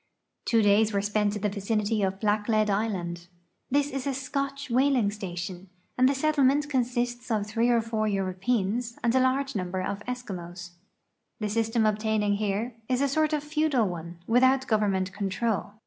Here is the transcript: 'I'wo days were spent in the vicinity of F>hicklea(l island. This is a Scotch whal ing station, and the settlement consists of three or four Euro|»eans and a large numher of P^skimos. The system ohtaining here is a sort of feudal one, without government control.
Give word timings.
'I'wo 0.51 0.63
days 0.63 0.91
were 0.93 1.01
spent 1.03 1.35
in 1.35 1.43
the 1.43 1.49
vicinity 1.49 2.01
of 2.01 2.15
F>hicklea(l 2.23 2.71
island. 2.71 3.27
This 3.69 3.91
is 3.91 4.07
a 4.07 4.15
Scotch 4.15 4.71
whal 4.71 4.95
ing 4.95 5.11
station, 5.11 5.69
and 5.95 6.09
the 6.09 6.15
settlement 6.15 6.67
consists 6.71 7.29
of 7.29 7.45
three 7.45 7.69
or 7.69 7.81
four 7.81 8.07
Euro|»eans 8.07 8.97
and 9.03 9.13
a 9.13 9.19
large 9.19 9.53
numher 9.53 9.85
of 9.87 9.99
P^skimos. 9.99 10.71
The 11.39 11.49
system 11.49 11.83
ohtaining 11.83 12.37
here 12.37 12.73
is 12.89 12.99
a 13.01 13.07
sort 13.07 13.31
of 13.31 13.43
feudal 13.43 13.87
one, 13.87 14.17
without 14.25 14.65
government 14.65 15.13
control. 15.13 15.73